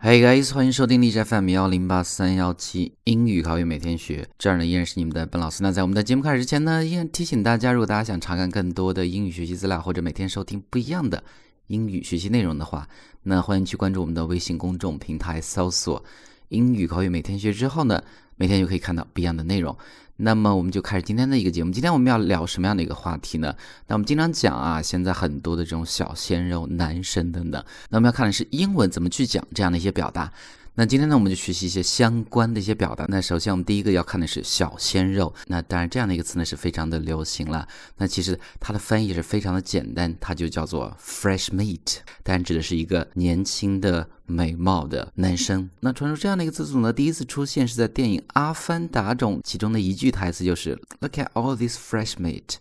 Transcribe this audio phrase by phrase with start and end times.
[0.00, 5.60] Hey guys，欢迎收听荔枝 FM 幺零八三幺七英语口语每天学，这儿呢依然是你们的本老师。
[5.60, 11.24] 那在我们的节目开始之前呢，依然提醒大家，如果大家想查看更多的英语学习资料，或者每天收听不一样的
[11.66, 12.88] 英语学习内容的话，
[13.24, 16.04] 那欢迎去关注我们的微信公众平台，搜索
[16.50, 18.00] “英语口语每天学”之后呢，
[18.38, 19.76] 每天就可以看到不一样的内容。
[20.20, 21.70] 那么我们就开始今天的一个节目。
[21.70, 23.54] 今天我们要聊什么样的一个话题呢？
[23.86, 30.32] 那我们经常讲啊，现在很多的这种小鲜肉、男生等等，那我们要看的是英文怎么去讲这样的一些表达。
[30.78, 33.04] 那今天呢，我们就学习一些相关的一些表达。
[33.08, 35.34] 那首先，我们第一个要看的是小鲜肉。
[35.48, 37.66] 那当然，这样的一个词呢是非常的流行了。
[37.96, 45.68] 那其实它的翻译也是非常的简单，它就叫做 fresh meat，当然指的是一个年轻的、美貌的男生。
[45.80, 52.58] 那传说这样的一个词组呢，第一次出现是在电影《阿凡达》中，其中的一句台词就是 “Look at all these fresh meat”，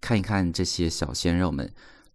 [0.00, 1.70] 看一看这些小鲜肉们。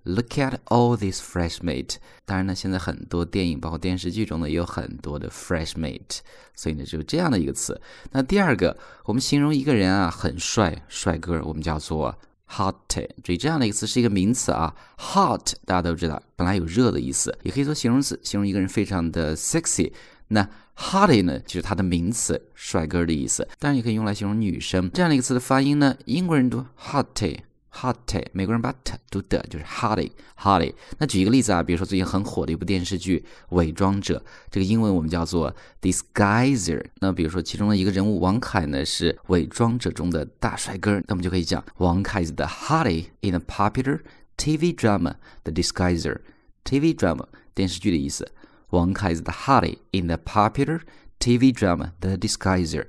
[0.06, 1.96] Look at all these fresh meat。
[2.26, 6.20] 当然呢，现在很多电影包括电视剧中呢也有很多的 fresh meat，
[6.54, 7.80] 所以呢就这样的一个词。
[8.12, 12.14] 那第二个，我们形容一个人啊很帅，帅哥，我们叫做
[12.50, 12.76] hot。
[13.24, 19.94] 注意这样的一个词是一个名词啊，hot 大家都知道，本来有热的意思，也可以做形容词，形容一个人非常的 sexy。
[20.28, 24.92] 那 hotty 呢就是它的名词，帅哥的意思，当然也可以用来形容女生。
[24.92, 27.40] 这样的一个词的发音呢，英国人读 hotty。
[27.76, 30.74] Hotty，美国人把 t 读的，就是 hotty，hotty。
[31.00, 36.86] 那举一个例子啊，比如说最近很火的一部电视剧《伪装者》，这个英文我们叫做 disguiser。
[37.00, 44.02] 那比如说其中的一个人物王凯呢是《伪装者》中的大帅哥，那我们就可以讲王凯 is the hottie in a popular
[44.38, 46.20] TV drama The Disguiser。
[46.64, 48.32] TV drama 电视剧的意思，
[48.70, 50.82] 王凯 is the hottie in the popular
[51.20, 52.86] TV drama The Disguiser。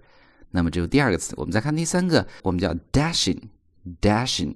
[0.51, 4.55] 那么这是第二个词，我们再看第三个，我们叫 dashing，dashing。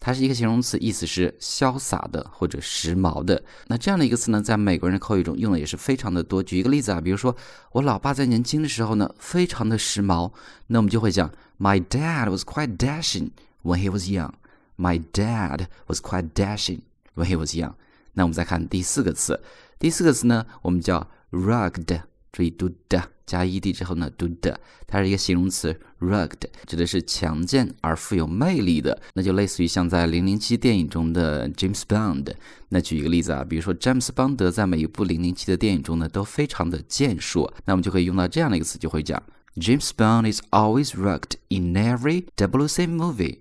[0.00, 3.42] 它是一个形容词，意思是潇洒的或者时髦的。
[3.66, 6.42] 那这样的一个词呢，在美国人的口语中用的也是非常的多。
[6.42, 7.36] 举一个例子啊，比如说
[7.72, 10.32] 我老爸在年轻的时候呢，非常的时髦，
[10.68, 13.30] 那我们就会讲 My dad was quite dashing
[13.62, 14.32] when he was young.
[14.76, 16.82] My dad was quite dashing
[17.16, 17.72] when he was young.
[18.12, 19.40] 那我们再看第四个词，
[19.78, 23.10] 第四个词呢，我们叫 rugged，注意读的。
[23.28, 32.32] 加 ed 之后呢，读的，它是一个形容词，rugged，指的是强健而富有魅力的，那就类似于像在零零七电影中的 James Bond。
[32.70, 39.22] 那举一个例子啊，比如说詹姆斯邦德在每一部零零七的电影中呢，都非常的健硕，那我们就可以用到这样的一个词，就会讲
[39.56, 43.40] James Bond is always rugged in every double-seven movie。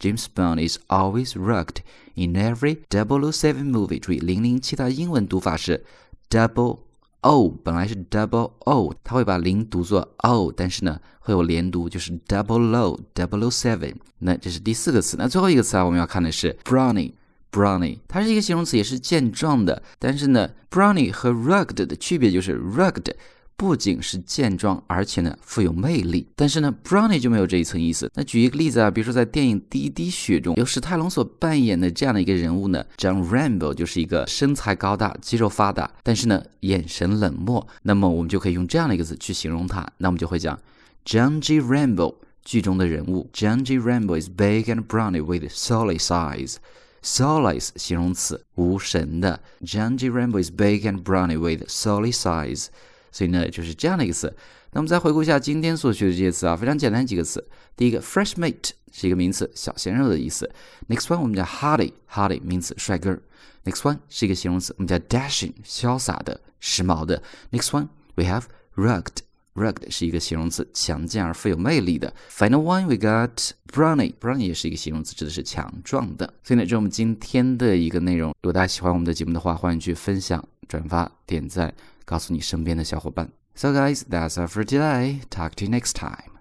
[0.00, 1.76] James Bond is always rugged
[2.16, 4.00] in every double-seven movie。
[4.00, 5.84] 注意，零零七的英文读法是
[6.28, 6.87] double。
[7.20, 13.94] O 本来是 double o，它会把零读作 o，但是呢会有连读，就是 double low double seven。
[14.18, 15.16] 那这是第四个词。
[15.18, 19.82] 那最后一个词啊，我们要看的是 brownie，brownie，它是一个形容词，也是健壮的。
[19.98, 23.14] 但是呢，brownie 和 rugged 的区别就是 rugged。
[23.58, 26.28] 不仅是健壮，而且呢富有魅力。
[26.36, 28.08] 但是呢，Brownie 就没有这一层意思。
[28.14, 37.66] 那举一个例子啊，比如说在电影《第一滴血》中，由史泰龙所扮演的这样的一个人物呢，John Rambo 就是一个身材高大、肌肉发达，但是呢眼神冷漠。
[37.82, 39.84] 那么我们就可以用这样的一个词去形容他。
[39.96, 40.56] 那我们就会讲
[41.04, 41.60] ，John G.
[41.60, 42.14] Rambo
[42.44, 43.76] 剧中的人物，John G.
[43.76, 46.58] Rambo is big and brawny with solid size。
[47.02, 49.40] Solid 形容词，无神的。
[49.62, 50.08] John G.
[50.08, 52.66] Rambo is big and brawny with solid size。
[53.10, 54.34] 所以呢，就是这样的一个词。
[54.72, 57.46] 那我们再回顾一下今天所学的这些词啊，非常简单几个词。
[57.76, 60.50] 第一个，fresh mate 是一个名词，小鲜肉的意思。
[60.88, 63.18] Next one 我们叫 hottie，hottie 名词，帅哥。
[63.64, 67.22] Next one 是一个形容词，我们叫 dashing，潇洒的、时髦的。
[67.50, 68.44] Next one we have
[68.76, 69.16] rugged
[69.54, 72.14] Rugged 是一个形容词，强健而富有魅力的。
[72.30, 76.32] Final one we got brawny，brawny 也是一个形容词，指的是强壮的。
[76.44, 78.30] 所以呢，这是我们今天的一个内容。
[78.42, 81.74] 如果大家喜欢我们的节目的话，欢迎去分享、转发、点赞。
[82.04, 83.30] 告诉你身边的小伙伴。
[83.54, 85.20] So guys, that's all for today.
[85.28, 86.37] Talk to you next time.